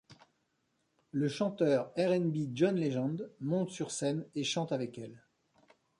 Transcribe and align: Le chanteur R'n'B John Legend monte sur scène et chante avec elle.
Le 1.11 1.27
chanteur 1.29 1.91
R'n'B 1.95 2.33
John 2.57 2.75
Legend 2.75 3.31
monte 3.39 3.69
sur 3.69 3.91
scène 3.91 4.25
et 4.33 4.43
chante 4.43 4.71
avec 4.71 4.97
elle. 4.97 5.23